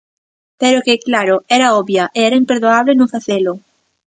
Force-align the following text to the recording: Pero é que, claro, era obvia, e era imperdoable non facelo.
Pero 0.61 0.77
é 0.79 0.83
que, 0.87 1.03
claro, 1.07 1.35
era 1.57 1.75
obvia, 1.79 2.05
e 2.17 2.19
era 2.29 2.39
imperdoable 2.41 2.93
non 2.95 3.11
facelo. 3.15 3.53